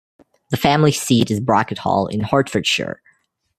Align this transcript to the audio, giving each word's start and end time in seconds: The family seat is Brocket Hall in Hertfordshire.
The 0.49 0.57
family 0.57 0.91
seat 0.93 1.29
is 1.29 1.39
Brocket 1.39 1.77
Hall 1.77 2.07
in 2.07 2.21
Hertfordshire. 2.21 3.03